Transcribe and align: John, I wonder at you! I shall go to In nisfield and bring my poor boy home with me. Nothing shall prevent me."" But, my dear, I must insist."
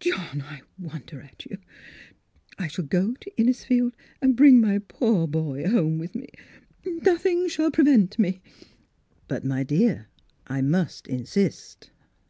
John, 0.00 0.42
I 0.42 0.60
wonder 0.78 1.22
at 1.22 1.46
you! 1.46 1.56
I 2.58 2.68
shall 2.68 2.84
go 2.84 3.14
to 3.14 3.40
In 3.40 3.46
nisfield 3.46 3.94
and 4.20 4.36
bring 4.36 4.60
my 4.60 4.80
poor 4.80 5.26
boy 5.26 5.66
home 5.66 5.96
with 5.98 6.14
me. 6.14 6.28
Nothing 6.84 7.48
shall 7.48 7.70
prevent 7.70 8.18
me."" 8.18 8.42
But, 9.28 9.46
my 9.46 9.62
dear, 9.62 10.08
I 10.46 10.60
must 10.60 11.06
insist." 11.08 11.88